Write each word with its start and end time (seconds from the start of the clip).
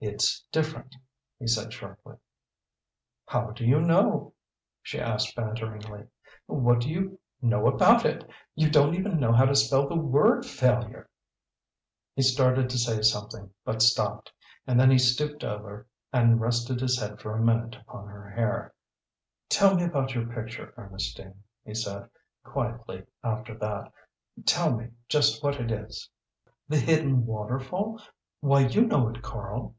"It's 0.00 0.44
different," 0.52 0.94
he 1.40 1.48
said, 1.48 1.72
shortly. 1.72 2.18
"How 3.26 3.50
do 3.50 3.64
you 3.66 3.80
know?" 3.80 4.32
she 4.80 5.00
asked 5.00 5.34
banteringly. 5.34 6.06
"What 6.46 6.82
do 6.82 6.88
you 6.88 7.18
know 7.42 7.66
about 7.66 8.06
it? 8.06 8.22
You 8.54 8.70
don't 8.70 8.94
even 8.94 9.18
know 9.18 9.32
how 9.32 9.44
to 9.46 9.56
spell 9.56 9.88
the 9.88 9.96
word 9.96 10.46
failure!" 10.46 11.10
He 12.14 12.22
started 12.22 12.70
to 12.70 12.78
say 12.78 13.02
something, 13.02 13.50
but 13.64 13.82
stopped, 13.82 14.30
and 14.68 14.78
then 14.78 14.88
he 14.88 14.98
stooped 14.98 15.42
over 15.42 15.88
and 16.12 16.40
rested 16.40 16.80
his 16.80 17.00
head 17.00 17.18
for 17.20 17.34
a 17.34 17.42
minute 17.42 17.74
upon 17.74 18.06
her 18.06 18.30
hair. 18.30 18.74
"Tell 19.48 19.74
me 19.74 19.82
about 19.82 20.14
your 20.14 20.26
picture, 20.32 20.74
Ernestine," 20.76 21.42
he 21.64 21.74
said, 21.74 22.08
quietly, 22.44 23.02
after 23.24 23.52
that. 23.58 23.90
"Tell 24.46 24.76
me 24.76 24.90
just 25.08 25.42
what 25.42 25.56
it 25.60 25.72
is." 25.72 26.08
"The 26.68 26.78
Hidden 26.78 27.26
Waterfall? 27.26 28.00
Why 28.38 28.60
you 28.60 28.82
know 28.86 29.08
it, 29.08 29.22
Karl." 29.22 29.74